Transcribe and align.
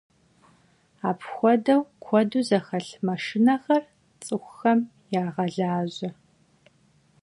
Apxuedeu 1.09 1.81
kuedu 2.03 2.39
zexelh 2.49 2.91
maşşinexer 3.05 3.83
ts'ıxuxem 4.19 4.79
yağelaje. 5.13 6.09